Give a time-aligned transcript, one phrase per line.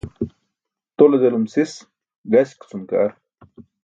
[1.01, 1.73] Tole delum sis
[2.35, 3.13] gaśk cum ke ar.